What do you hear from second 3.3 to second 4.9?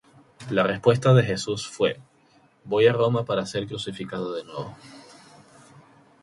ser crucificado de nuevo'.